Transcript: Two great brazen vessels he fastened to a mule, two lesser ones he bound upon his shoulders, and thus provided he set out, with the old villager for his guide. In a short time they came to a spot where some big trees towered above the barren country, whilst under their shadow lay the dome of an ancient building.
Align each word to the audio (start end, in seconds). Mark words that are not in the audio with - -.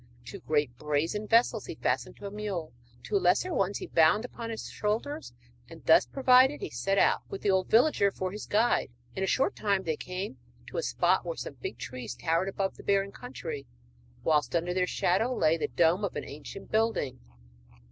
Two 0.25 0.39
great 0.39 0.75
brazen 0.79 1.27
vessels 1.27 1.67
he 1.67 1.75
fastened 1.75 2.17
to 2.17 2.25
a 2.25 2.31
mule, 2.31 2.73
two 3.03 3.17
lesser 3.19 3.53
ones 3.53 3.77
he 3.77 3.85
bound 3.85 4.25
upon 4.25 4.49
his 4.49 4.67
shoulders, 4.67 5.31
and 5.69 5.85
thus 5.85 6.07
provided 6.07 6.59
he 6.59 6.71
set 6.71 6.97
out, 6.97 7.21
with 7.29 7.43
the 7.43 7.51
old 7.51 7.69
villager 7.69 8.09
for 8.09 8.31
his 8.31 8.47
guide. 8.47 8.89
In 9.15 9.21
a 9.23 9.27
short 9.27 9.55
time 9.55 9.83
they 9.83 9.95
came 9.95 10.39
to 10.69 10.77
a 10.77 10.81
spot 10.81 11.23
where 11.23 11.37
some 11.37 11.53
big 11.61 11.77
trees 11.77 12.15
towered 12.15 12.49
above 12.49 12.77
the 12.77 12.83
barren 12.83 13.11
country, 13.11 13.67
whilst 14.23 14.55
under 14.55 14.73
their 14.73 14.87
shadow 14.87 15.35
lay 15.35 15.55
the 15.55 15.67
dome 15.67 16.03
of 16.03 16.15
an 16.15 16.25
ancient 16.25 16.71
building. 16.71 17.19